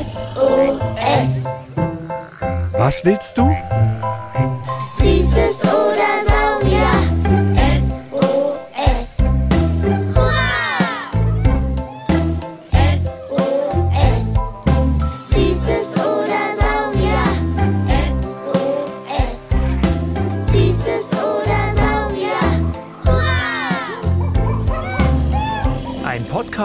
[0.00, 1.46] SOS.
[2.78, 3.50] Was willst du?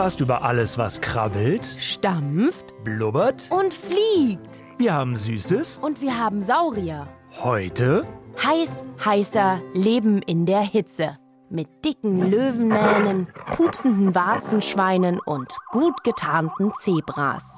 [0.06, 3.50] Podcast über alles, was krabbelt, stampft blubbert.
[3.50, 4.64] und fliegt.
[4.78, 5.80] Wir haben Süßes.
[5.82, 7.08] Und wir haben Saurier.
[7.42, 8.06] Heute
[8.38, 11.18] Heiß, heißer Leben in der Hitze.
[11.50, 17.58] Mit dicken Löwenmähnen, pupsenden Warzenschweinen und gut getarnten Zebras.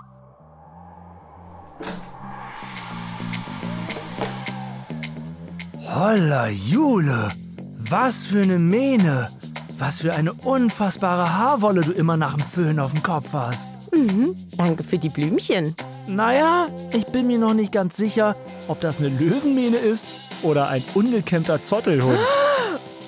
[5.83, 7.27] Holla Jule.
[7.89, 9.36] Was für eine Mähne.
[9.79, 13.69] Was für eine unfassbare Haarwolle du immer nach dem Föhn auf dem Kopf hast.
[14.57, 15.75] Danke für die Blümchen.
[16.07, 18.35] Naja, ich bin mir noch nicht ganz sicher,
[18.67, 20.07] ob das eine Löwenmähne ist
[20.41, 22.19] oder ein ungekämmter Zottelhund.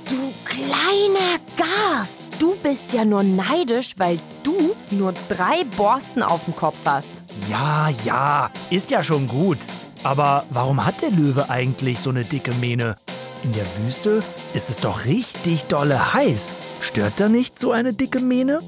[0.05, 6.55] Du kleiner Gast, du bist ja nur neidisch, weil du nur drei Borsten auf dem
[6.55, 7.11] Kopf hast.
[7.47, 9.59] Ja, ja, ist ja schon gut.
[10.03, 12.95] Aber warum hat der Löwe eigentlich so eine dicke Mähne?
[13.43, 14.21] In der Wüste
[14.53, 16.51] ist es doch richtig dolle heiß.
[16.81, 18.59] Stört da nicht so eine dicke Mähne?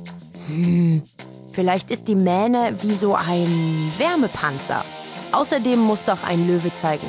[1.51, 4.85] Vielleicht ist die Mähne wie so ein Wärmepanzer.
[5.33, 7.07] Außerdem muss doch ein Löwe zeigen.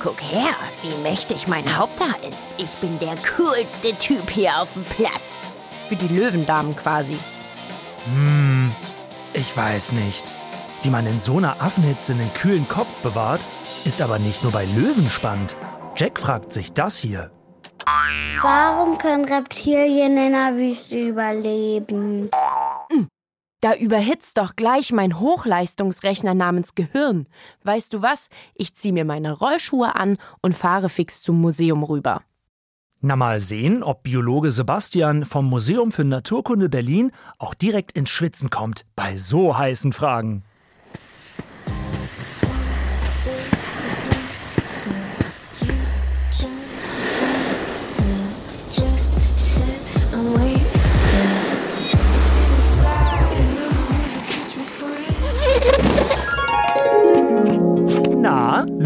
[0.00, 2.42] Guck her, wie mächtig mein Haupthaar ist.
[2.58, 5.38] Ich bin der coolste Typ hier auf dem Platz.
[5.88, 7.16] Für die Löwendamen quasi.
[8.04, 8.72] Hm,
[9.32, 10.24] ich weiß nicht.
[10.82, 13.40] Wie man in so einer Affenhitze einen kühlen Kopf bewahrt,
[13.84, 15.56] ist aber nicht nur bei Löwen spannend.
[15.96, 17.30] Jack fragt sich das hier.
[18.42, 22.28] Warum können Reptilien in der Wüste überleben?
[23.62, 27.26] Da überhitzt doch gleich mein Hochleistungsrechner namens Gehirn.
[27.64, 28.28] Weißt du was?
[28.54, 32.20] Ich zieh mir meine Rollschuhe an und fahre fix zum Museum rüber.
[33.00, 38.50] Na mal sehen, ob Biologe Sebastian vom Museum für Naturkunde Berlin auch direkt ins Schwitzen
[38.50, 40.44] kommt bei so heißen Fragen.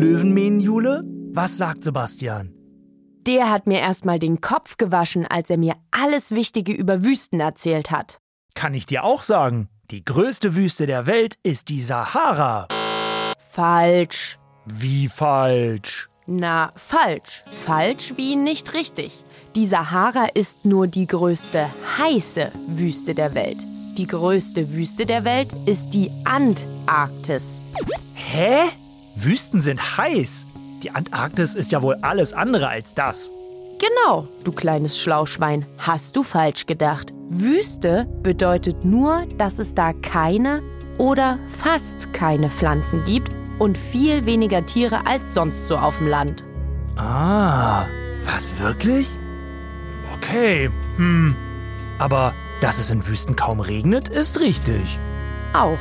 [0.01, 1.03] Löwenmähnenjule?
[1.35, 2.55] Was sagt Sebastian?
[3.27, 7.91] Der hat mir erstmal den Kopf gewaschen, als er mir alles Wichtige über Wüsten erzählt
[7.91, 8.19] hat.
[8.55, 12.67] Kann ich dir auch sagen, die größte Wüste der Welt ist die Sahara.
[13.51, 14.39] Falsch.
[14.65, 16.09] Wie falsch?
[16.27, 17.43] Na, falsch.
[17.67, 19.23] Falsch wie nicht richtig.
[19.55, 21.67] Die Sahara ist nur die größte
[21.99, 23.59] heiße Wüste der Welt.
[23.99, 27.45] Die größte Wüste der Welt ist die Antarktis.
[28.15, 28.71] Hä?
[29.17, 30.47] Wüsten sind heiß.
[30.83, 33.31] Die Antarktis ist ja wohl alles andere als das.
[33.79, 37.13] Genau, du kleines Schlauschwein, hast du falsch gedacht.
[37.31, 40.63] Wüste bedeutet nur, dass es da keine
[40.99, 46.45] oder fast keine Pflanzen gibt und viel weniger Tiere als sonst so auf dem Land.
[46.97, 47.87] Ah,
[48.25, 49.09] was wirklich?
[50.15, 51.35] Okay, hm.
[51.99, 54.99] Aber dass es in Wüsten kaum regnet, ist richtig.
[55.55, 55.79] Auch.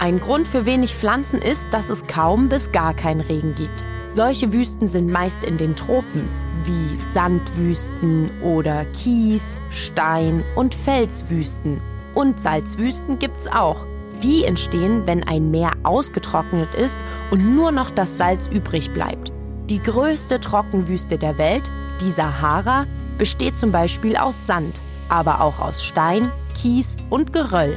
[0.00, 3.84] Ein Grund für wenig Pflanzen ist, dass es kaum bis gar keinen Regen gibt.
[4.10, 6.28] Solche Wüsten sind meist in den Tropen,
[6.62, 11.80] wie Sandwüsten oder Kies-, Stein- und Felswüsten.
[12.14, 13.84] Und Salzwüsten gibt's auch.
[14.22, 16.96] Die entstehen, wenn ein Meer ausgetrocknet ist
[17.32, 19.32] und nur noch das Salz übrig bleibt.
[19.68, 21.70] Die größte Trockenwüste der Welt,
[22.00, 22.86] die Sahara,
[23.18, 24.76] besteht zum Beispiel aus Sand,
[25.08, 27.76] aber auch aus Stein, Kies und Geröll.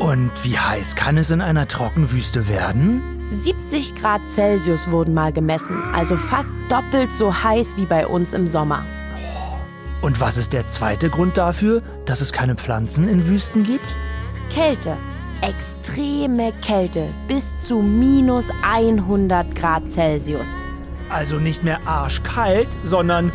[0.00, 3.02] Und wie heiß kann es in einer Trockenwüste werden?
[3.32, 8.48] 70 Grad Celsius wurden mal gemessen, also fast doppelt so heiß wie bei uns im
[8.48, 8.82] Sommer.
[10.00, 13.94] Und was ist der zweite Grund dafür, dass es keine Pflanzen in Wüsten gibt?
[14.48, 14.96] Kälte.
[15.42, 20.48] Extreme Kälte bis zu minus 100 Grad Celsius.
[21.10, 23.30] Also nicht mehr arschkalt, sondern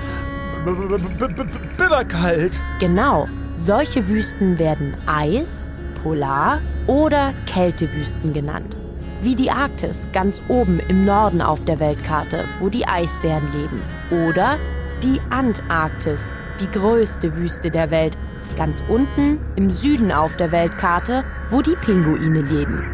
[1.78, 2.60] bitterkalt.
[2.80, 5.69] Genau, solche Wüsten werden Eis,
[6.06, 8.78] Polar- oder Kältewüsten genannt.
[9.24, 13.81] Wie die Arktis ganz oben im Norden auf der Weltkarte, wo die Eisbären leben.
[14.28, 14.60] Oder
[15.02, 16.22] die Antarktis,
[16.60, 18.16] die größte Wüste der Welt,
[18.56, 22.86] ganz unten im Süden auf der Weltkarte, wo die Pinguine leben.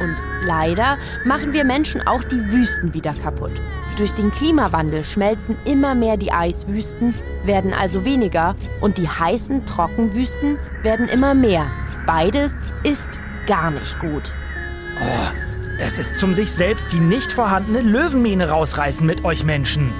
[0.00, 0.14] Und
[0.46, 3.60] leider machen wir Menschen auch die Wüsten wieder kaputt.
[3.96, 7.14] Durch den Klimawandel schmelzen immer mehr die Eiswüsten,
[7.44, 11.66] werden also weniger und die heißen Trockenwüsten werden immer mehr.
[12.06, 12.52] Beides
[12.82, 14.32] ist gar nicht gut.
[15.78, 19.92] Es ist zum sich selbst die nicht vorhandene Löwenmähne rausreißen mit euch Menschen.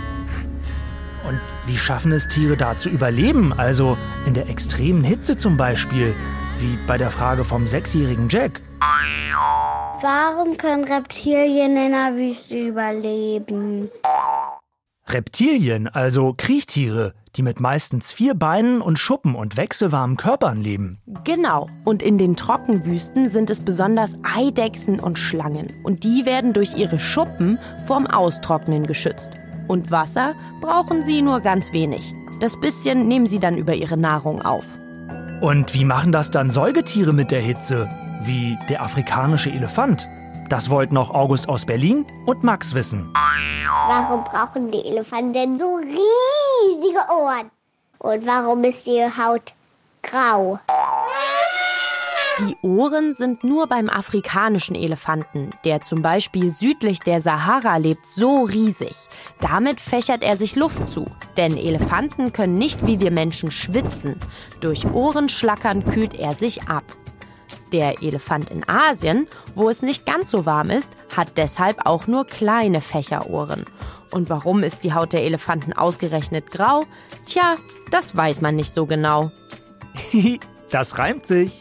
[1.26, 3.52] Und wie schaffen es Tiere da zu überleben?
[3.52, 6.14] Also in der extremen Hitze zum Beispiel,
[6.58, 8.61] wie bei der Frage vom sechsjährigen Jack.
[10.03, 13.91] Warum können Reptilien in der Wüste überleben?
[15.06, 21.00] Reptilien, also Kriechtiere, die mit meistens vier Beinen und Schuppen und wechselwarmen Körpern leben.
[21.25, 21.69] Genau.
[21.85, 25.69] Und in den Trockenwüsten sind es besonders Eidechsen und Schlangen.
[25.85, 29.31] Und die werden durch ihre Schuppen vorm Austrocknen geschützt.
[29.69, 32.15] Und Wasser brauchen sie nur ganz wenig.
[32.41, 34.65] Das bisschen nehmen sie dann über ihre Nahrung auf.
[35.41, 37.88] Und wie machen das dann Säugetiere mit der Hitze?
[38.23, 40.09] Wie der afrikanische Elefant?
[40.50, 43.08] Das wollten auch August aus Berlin und Max wissen.
[43.87, 47.52] Warum brauchen die Elefanten denn so riesige Ohren?
[48.00, 49.55] Und warum ist ihre Haut
[50.02, 50.58] grau?
[52.41, 58.43] Die Ohren sind nur beim afrikanischen Elefanten, der zum Beispiel südlich der Sahara lebt, so
[58.43, 58.96] riesig.
[59.41, 61.06] Damit fächert er sich Luft zu.
[61.37, 64.19] Denn Elefanten können nicht wie wir Menschen schwitzen.
[64.61, 66.82] Durch Ohrenschlackern kühlt er sich ab.
[67.72, 72.26] Der Elefant in Asien, wo es nicht ganz so warm ist, hat deshalb auch nur
[72.26, 73.64] kleine Fächerohren.
[74.11, 76.84] Und warum ist die Haut der Elefanten ausgerechnet grau?
[77.26, 77.56] Tja,
[77.90, 79.31] das weiß man nicht so genau.
[80.70, 81.61] das reimt sich.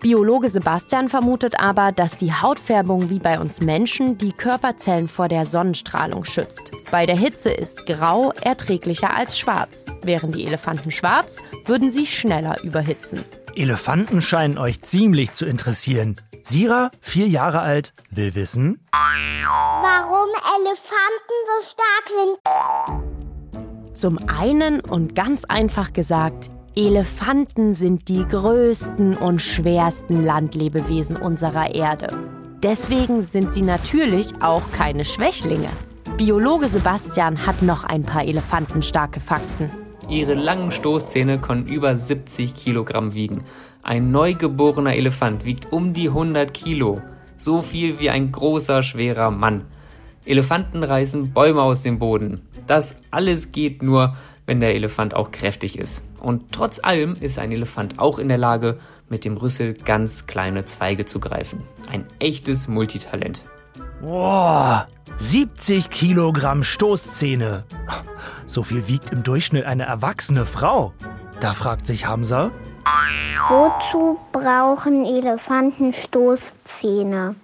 [0.00, 5.44] Biologe Sebastian vermutet aber, dass die Hautfärbung wie bei uns Menschen die Körperzellen vor der
[5.44, 6.70] Sonnenstrahlung schützt.
[6.90, 9.84] Bei der Hitze ist grau erträglicher als schwarz.
[10.02, 11.36] Wären die Elefanten schwarz,
[11.66, 13.24] würden sie schneller überhitzen.
[13.56, 16.16] Elefanten scheinen euch ziemlich zu interessieren.
[16.44, 23.96] Sira, vier Jahre alt, will wissen, Warum Elefanten so stark sind?
[23.96, 32.16] Zum einen und ganz einfach gesagt, Elefanten sind die größten und schwersten Landlebewesen unserer Erde.
[32.62, 35.68] Deswegen sind sie natürlich auch keine Schwächlinge.
[36.16, 39.70] Biologe Sebastian hat noch ein paar elefantenstarke Fakten.
[40.10, 43.44] Ihre langen Stoßzähne können über 70 Kilogramm wiegen.
[43.84, 47.00] Ein neugeborener Elefant wiegt um die 100 Kilo.
[47.36, 49.66] So viel wie ein großer, schwerer Mann.
[50.24, 52.40] Elefanten reißen Bäume aus dem Boden.
[52.66, 54.16] Das alles geht nur,
[54.46, 56.04] wenn der Elefant auch kräftig ist.
[56.18, 58.78] Und trotz allem ist ein Elefant auch in der Lage,
[59.08, 61.62] mit dem Rüssel ganz kleine Zweige zu greifen.
[61.88, 63.44] Ein echtes Multitalent.
[64.00, 64.88] Boah,
[65.18, 67.64] 70 Kilogramm Stoßzähne.
[68.46, 70.92] So viel wiegt im Durchschnitt eine erwachsene Frau.
[71.40, 72.50] Da fragt sich Hamza,
[73.48, 77.34] Wozu brauchen Elefanten Stoßzähne?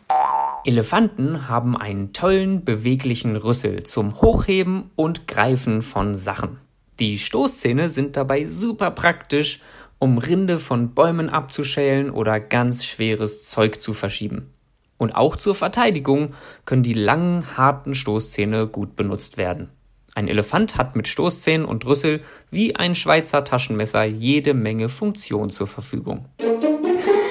[0.64, 6.58] Elefanten haben einen tollen, beweglichen Rüssel zum Hochheben und Greifen von Sachen.
[7.00, 9.60] Die Stoßzähne sind dabei super praktisch,
[9.98, 14.52] um Rinde von Bäumen abzuschälen oder ganz schweres Zeug zu verschieben.
[14.98, 16.32] Und auch zur Verteidigung
[16.64, 19.70] können die langen, harten Stoßzähne gut benutzt werden.
[20.14, 25.66] Ein Elefant hat mit Stoßzähnen und Rüssel wie ein Schweizer Taschenmesser jede Menge Funktion zur
[25.66, 26.24] Verfügung.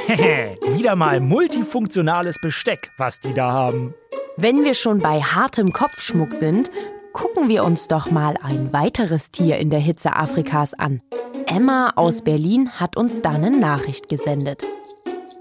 [0.07, 3.95] wieder mal multifunktionales Besteck, was die da haben.
[4.37, 6.69] Wenn wir schon bei hartem Kopfschmuck sind,
[7.13, 11.01] gucken wir uns doch mal ein weiteres Tier in der Hitze Afrikas an.
[11.47, 14.67] Emma aus Berlin hat uns da eine Nachricht gesendet.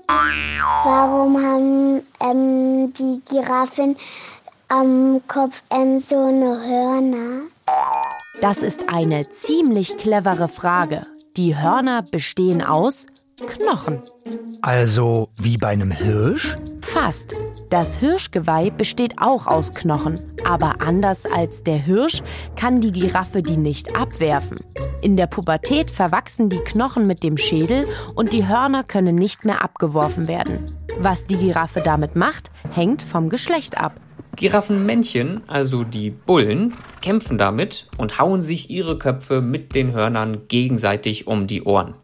[0.07, 3.97] Warum haben ähm, die Giraffen
[4.69, 7.43] am Kopfende so eine Hörner?
[8.41, 11.07] Das ist eine ziemlich clevere Frage.
[11.37, 13.07] Die Hörner bestehen aus
[13.47, 14.03] Knochen.
[14.63, 16.57] Also wie bei einem Hirsch?
[16.83, 17.35] Fast.
[17.71, 20.21] Das Hirschgeweih besteht auch aus Knochen.
[20.44, 22.23] Aber anders als der Hirsch
[22.56, 24.59] kann die Giraffe die nicht abwerfen.
[25.00, 29.62] In der Pubertät verwachsen die Knochen mit dem Schädel und die Hörner können nicht mehr
[29.62, 30.64] abgeworfen werden.
[30.99, 34.00] Was die Giraffe damit macht, hängt vom Geschlecht ab.
[34.37, 41.26] Giraffenmännchen, also die Bullen, kämpfen damit und hauen sich ihre Köpfe mit den Hörnern gegenseitig
[41.26, 41.94] um die Ohren.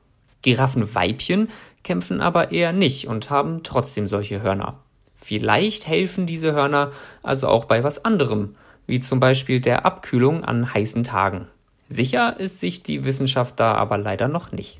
[0.42, 1.48] Giraffenweibchen
[1.82, 4.78] kämpfen aber eher nicht und haben trotzdem solche Hörner.
[5.20, 8.54] Vielleicht helfen diese Hörner also auch bei was anderem,
[8.86, 11.46] wie zum Beispiel der Abkühlung an heißen Tagen.
[11.88, 14.78] Sicher ist sich die Wissenschaft da aber leider noch nicht.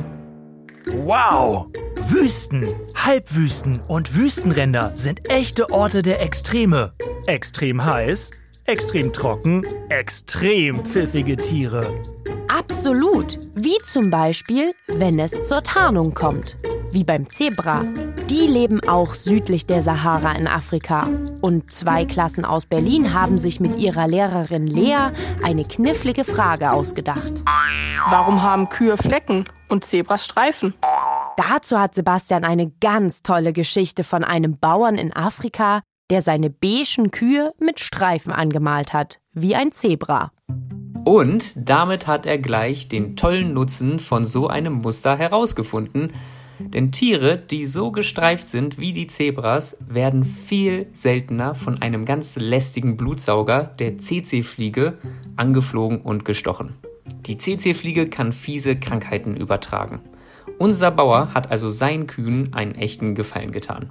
[0.87, 1.67] Wow!
[2.09, 6.93] Wüsten, Halbwüsten und Wüstenränder sind echte Orte der Extreme.
[7.27, 8.31] Extrem heiß,
[8.65, 11.87] extrem trocken, extrem pfiffige Tiere.
[12.49, 13.39] Absolut.
[13.55, 16.57] Wie zum Beispiel, wenn es zur Tarnung kommt.
[16.91, 17.85] Wie beim Zebra.
[18.31, 21.09] Die leben auch südlich der Sahara in Afrika.
[21.41, 25.11] Und zwei Klassen aus Berlin haben sich mit ihrer Lehrerin Lea
[25.43, 27.43] eine knifflige Frage ausgedacht.
[28.09, 30.75] Warum haben Kühe Flecken und Zebras Streifen?
[31.37, 37.11] Dazu hat Sebastian eine ganz tolle Geschichte von einem Bauern in Afrika, der seine beigen
[37.11, 40.31] Kühe mit Streifen angemalt hat, wie ein Zebra.
[41.05, 46.13] Und damit hat er gleich den tollen Nutzen von so einem Muster herausgefunden.
[46.69, 52.37] Denn Tiere, die so gestreift sind wie die Zebras, werden viel seltener von einem ganz
[52.37, 54.99] lästigen Blutsauger, der CC-Fliege,
[55.37, 56.75] angeflogen und gestochen.
[57.27, 60.01] Die CC-Fliege kann fiese Krankheiten übertragen.
[60.59, 63.91] Unser Bauer hat also seinen Kühen einen echten Gefallen getan.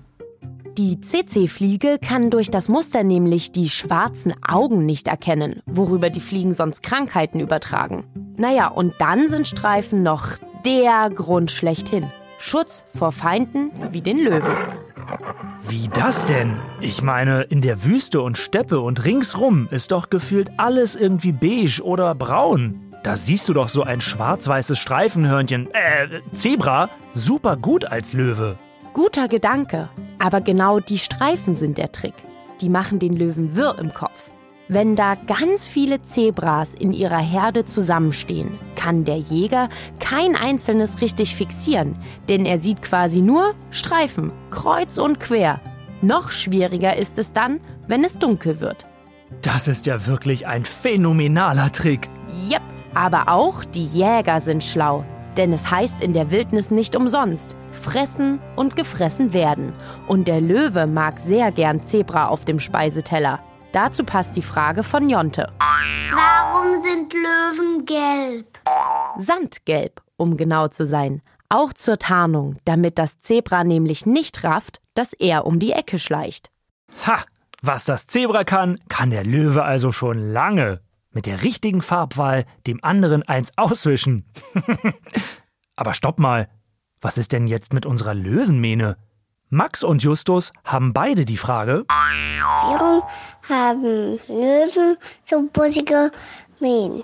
[0.77, 6.53] Die CC-Fliege kann durch das Muster nämlich die schwarzen Augen nicht erkennen, worüber die Fliegen
[6.53, 8.05] sonst Krankheiten übertragen.
[8.37, 12.09] Naja, und dann sind Streifen noch der Grund schlechthin.
[12.39, 14.55] Schutz vor Feinden wie den Löwen.
[15.67, 16.57] Wie das denn?
[16.79, 21.81] Ich meine, in der Wüste und Steppe und ringsrum ist doch gefühlt alles irgendwie beige
[21.83, 22.93] oder braun.
[23.03, 28.57] Da siehst du doch so ein schwarz-weißes Streifenhörnchen, äh, Zebra, super gut als Löwe.
[28.93, 29.89] Guter Gedanke.
[30.17, 32.15] Aber genau die Streifen sind der Trick.
[32.61, 34.31] Die machen den Löwen wirr im Kopf.
[34.71, 39.67] Wenn da ganz viele Zebras in ihrer Herde zusammenstehen, kann der Jäger
[39.99, 41.97] kein einzelnes richtig fixieren,
[42.29, 45.59] denn er sieht quasi nur Streifen, kreuz und quer.
[46.03, 48.85] Noch schwieriger ist es dann, wenn es dunkel wird.
[49.41, 52.07] Das ist ja wirklich ein phänomenaler Trick.
[52.47, 52.61] Yep,
[52.93, 55.03] aber auch die Jäger sind schlau,
[55.35, 59.73] denn es heißt in der Wildnis nicht umsonst fressen und gefressen werden.
[60.07, 63.39] Und der Löwe mag sehr gern Zebra auf dem Speiseteller.
[63.71, 65.51] Dazu passt die Frage von Jonte.
[66.11, 68.59] Warum sind Löwen gelb?
[69.17, 71.21] Sandgelb, um genau zu sein.
[71.49, 76.49] Auch zur Tarnung, damit das Zebra nämlich nicht rafft, dass er um die Ecke schleicht.
[77.05, 77.23] Ha!
[77.61, 80.79] Was das Zebra kann, kann der Löwe also schon lange.
[81.11, 84.25] Mit der richtigen Farbwahl dem anderen eins auswischen.
[85.75, 86.47] Aber stopp mal.
[87.01, 88.97] Was ist denn jetzt mit unserer Löwenmähne?
[89.51, 91.83] Max und Justus haben beide die Frage.
[91.87, 93.01] Warum
[93.47, 96.11] haben Löwen so bussige
[96.59, 97.03] Mähen?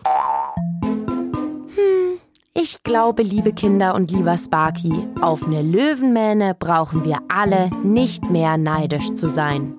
[2.54, 8.58] Ich glaube, liebe Kinder und lieber Sparky, auf eine Löwenmähne brauchen wir alle nicht mehr
[8.58, 9.76] neidisch zu sein.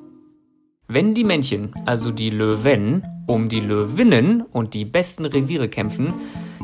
[0.88, 6.14] Wenn die Männchen, also die Löwen, um die Löwinnen und die besten Reviere kämpfen,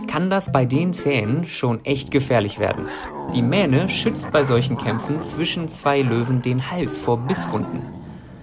[0.07, 2.87] kann das bei den Zähnen schon echt gefährlich werden.
[3.35, 7.81] Die Mähne schützt bei solchen Kämpfen zwischen zwei Löwen den Hals vor Bisswunden.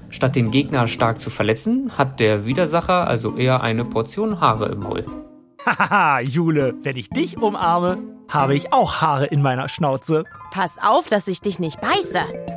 [0.09, 4.79] Statt den Gegner stark zu verletzen, hat der Widersacher also eher eine Portion Haare im
[4.79, 5.05] Maul.
[5.65, 10.25] Haha, Jule, wenn ich dich umarme, habe ich auch Haare in meiner Schnauze.
[10.51, 12.48] Pass auf, dass ich dich nicht beiße.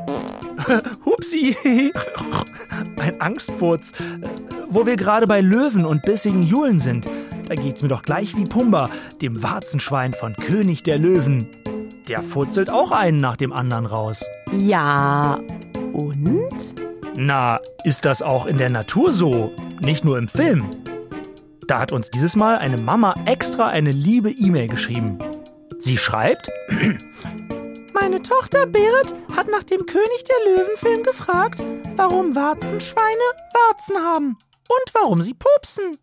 [1.05, 1.57] Hupsi!
[2.99, 3.93] Ein Angstfurz.
[4.69, 7.09] Wo wir gerade bei Löwen und bissigen Julen sind,
[7.49, 8.91] da geht's mir doch gleich wie Pumba,
[9.21, 11.49] dem Warzenschwein von König der Löwen.
[12.09, 14.25] Der furzelt auch einen nach dem anderen raus.
[14.57, 15.39] Ja,
[15.93, 16.75] und?
[17.17, 19.53] Na, ist das auch in der Natur so?
[19.81, 20.65] Nicht nur im Film.
[21.67, 25.19] Da hat uns dieses Mal eine Mama extra eine liebe E-Mail geschrieben.
[25.79, 26.49] Sie schreibt,
[28.23, 31.63] Tochter Berit hat nach dem König der Löwen-Film gefragt,
[31.97, 33.17] warum Warzenschweine
[33.53, 34.39] Warzen haben
[34.69, 35.97] und warum sie pupsen.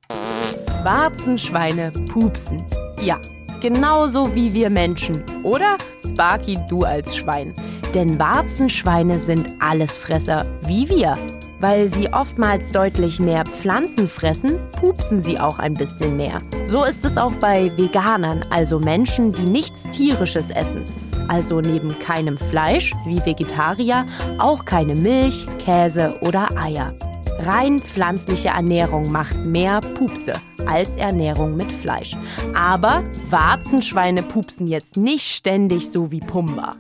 [0.84, 2.66] Warzenschweine pupsen.
[3.02, 3.20] Ja,
[3.62, 5.24] genauso wie wir Menschen.
[5.44, 7.56] Oder, Sparky, du als Schwein.
[7.94, 11.18] Denn Warzenschweine sind Allesfresser, wie wir.
[11.60, 16.38] Weil sie oftmals deutlich mehr Pflanzen fressen, pupsen sie auch ein bisschen mehr.
[16.68, 20.86] So ist es auch bei Veganern, also Menschen, die nichts Tierisches essen.
[21.28, 24.06] Also neben keinem Fleisch, wie Vegetarier,
[24.38, 26.94] auch keine Milch, Käse oder Eier.
[27.40, 30.36] Rein pflanzliche Ernährung macht mehr Pupse
[30.66, 32.16] als Ernährung mit Fleisch.
[32.54, 36.76] Aber Warzenschweine pupsen jetzt nicht ständig so wie Pumba.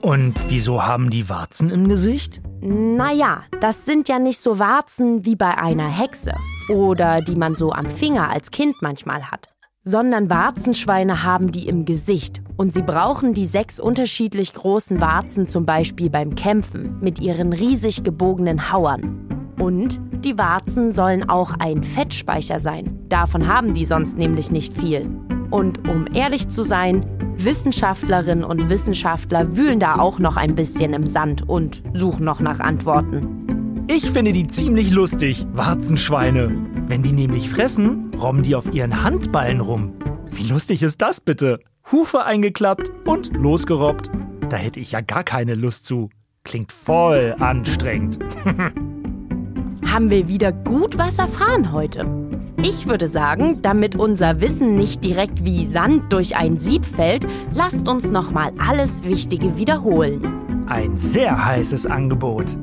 [0.00, 2.40] Und wieso haben die Warzen im Gesicht?
[2.62, 6.32] Naja, das sind ja nicht so Warzen wie bei einer Hexe
[6.70, 9.48] oder die man so am Finger als Kind manchmal hat,
[9.84, 15.66] sondern Warzenschweine haben die im Gesicht und sie brauchen die sechs unterschiedlich großen Warzen zum
[15.66, 19.26] Beispiel beim Kämpfen mit ihren riesig gebogenen Hauern.
[19.58, 22.98] Und die Warzen sollen auch ein Fettspeicher sein.
[23.10, 25.10] Davon haben die sonst nämlich nicht viel.
[25.50, 27.04] Und um ehrlich zu sein,
[27.44, 32.60] Wissenschaftlerinnen und Wissenschaftler wühlen da auch noch ein bisschen im Sand und suchen noch nach
[32.60, 33.84] Antworten.
[33.88, 36.54] Ich finde die ziemlich lustig, Warzenschweine.
[36.86, 39.94] Wenn die nämlich fressen, robben die auf ihren Handballen rum.
[40.30, 41.60] Wie lustig ist das bitte?
[41.90, 44.10] Hufe eingeklappt und losgerobbt.
[44.48, 46.10] Da hätte ich ja gar keine Lust zu.
[46.44, 48.18] Klingt voll anstrengend.
[49.84, 52.29] Haben wir wieder gut was erfahren heute.
[52.62, 57.88] Ich würde sagen, damit unser Wissen nicht direkt wie Sand durch ein Sieb fällt, lasst
[57.88, 60.66] uns nochmal alles Wichtige wiederholen.
[60.66, 62.56] Ein sehr heißes Angebot.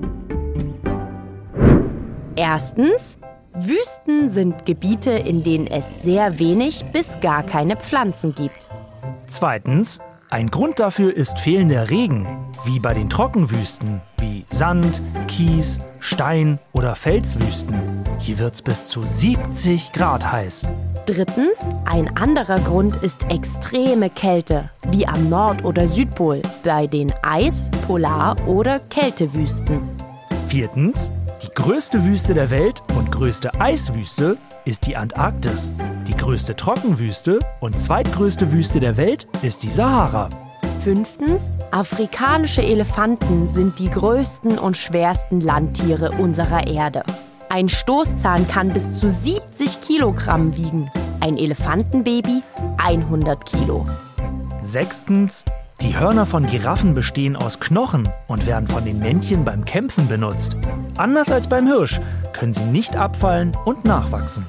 [2.35, 3.17] Erstens,
[3.55, 8.69] Wüsten sind Gebiete, in denen es sehr wenig bis gar keine Pflanzen gibt.
[9.27, 9.99] Zweitens,
[10.29, 12.27] ein Grund dafür ist fehlender Regen,
[12.65, 18.03] wie bei den Trockenwüsten, wie Sand, Kies, Stein oder Felswüsten.
[18.19, 20.63] Hier wird's bis zu 70 Grad heiß.
[21.05, 27.69] Drittens, ein anderer Grund ist extreme Kälte, wie am Nord- oder Südpol, bei den Eis-,
[27.87, 29.81] Polar- oder Kältewüsten.
[30.47, 31.11] Viertens,
[31.43, 35.71] die größte Wüste der Welt und größte Eiswüste ist die Antarktis.
[36.07, 40.29] Die größte Trockenwüste und zweitgrößte Wüste der Welt ist die Sahara.
[40.87, 47.03] Fünftens, afrikanische Elefanten sind die größten und schwersten Landtiere unserer Erde.
[47.49, 50.89] Ein Stoßzahn kann bis zu 70 Kilogramm wiegen,
[51.19, 52.41] ein Elefantenbaby
[52.77, 53.85] 100 Kilo.
[54.61, 55.43] Sechstens,
[55.81, 60.55] die Hörner von Giraffen bestehen aus Knochen und werden von den Männchen beim Kämpfen benutzt.
[60.95, 61.99] Anders als beim Hirsch
[62.31, 64.45] können sie nicht abfallen und nachwachsen.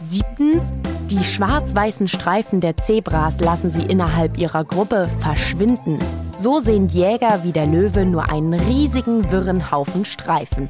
[0.00, 0.72] Siebtens,
[1.10, 5.98] die schwarz-weißen Streifen der Zebras lassen sie innerhalb ihrer Gruppe verschwinden.
[6.36, 10.68] So sehen Jäger wie der Löwe nur einen riesigen wirren Haufen Streifen.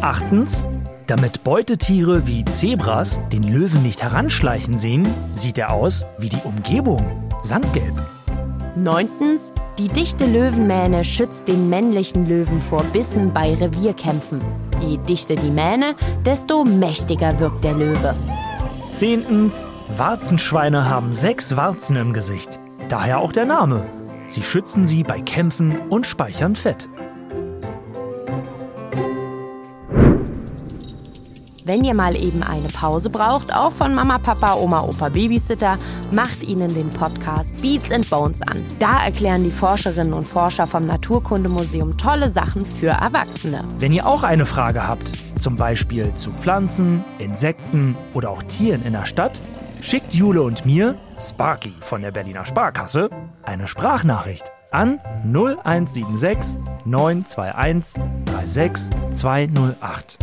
[0.00, 0.64] Achtens,
[1.08, 7.04] damit Beutetiere wie Zebras den Löwen nicht heranschleichen sehen, sieht er aus wie die Umgebung,
[7.42, 7.94] sandgelb.
[8.76, 14.40] Neuntens, die dichte Löwenmähne schützt den männlichen Löwen vor Bissen bei Revierkämpfen.
[14.86, 18.14] Je dichter die Mähne, desto mächtiger wirkt der Löwe.
[18.90, 19.66] Zehntens,
[19.96, 22.58] Warzenschweine haben sechs Warzen im Gesicht.
[22.88, 23.86] Daher auch der Name.
[24.28, 26.88] Sie schützen sie bei Kämpfen und speichern Fett.
[31.64, 35.78] Wenn ihr mal eben eine Pause braucht, auch von Mama, Papa, Oma, Opa, Babysitter,
[36.10, 38.60] macht ihnen den Podcast Beats and Bones an.
[38.80, 43.64] Da erklären die Forscherinnen und Forscher vom Naturkundemuseum tolle Sachen für Erwachsene.
[43.78, 45.06] Wenn ihr auch eine Frage habt,
[45.40, 49.40] zum Beispiel zu Pflanzen, Insekten oder auch Tieren in der Stadt,
[49.80, 53.10] schickt Jule und mir, Sparky von der Berliner Sparkasse,
[53.42, 58.02] eine Sprachnachricht an 0176 921
[58.44, 60.18] 36208.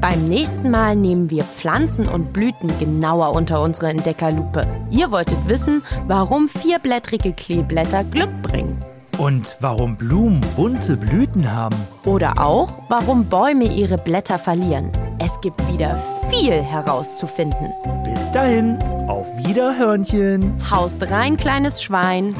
[0.00, 4.66] Beim nächsten Mal nehmen wir Pflanzen und Blüten genauer unter unsere Entdeckerlupe.
[4.90, 8.78] Ihr wolltet wissen, warum vierblättrige Kleeblätter Glück bringen.
[9.18, 11.76] Und warum Blumen bunte Blüten haben.
[12.04, 14.92] Oder auch, warum Bäume ihre Blätter verlieren.
[15.18, 15.98] Es gibt wieder
[16.30, 17.72] viel herauszufinden.
[18.04, 20.60] Bis dahin, auf Wiederhörnchen.
[20.70, 22.34] Haust rein, kleines Schwein.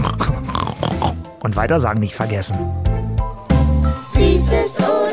[1.43, 2.57] Und weiter sagen nicht vergessen.
[4.15, 5.06] Süßes oder